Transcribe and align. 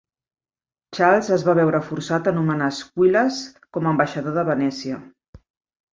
Charles 0.97 1.27
es 1.35 1.43
va 1.49 1.55
veure 1.59 1.81
forçat 1.91 2.31
a 2.31 2.35
nomenar 2.37 2.71
Squillace 2.79 3.69
com 3.79 3.91
a 3.91 3.95
ambaixador 3.95 4.43
a 4.45 4.51
Venècia. 4.53 5.03